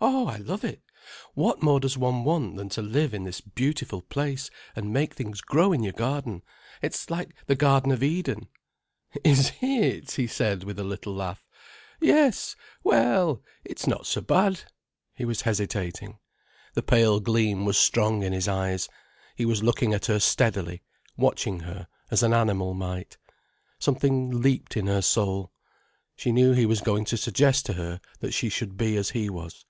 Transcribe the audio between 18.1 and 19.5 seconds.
in his eyes, he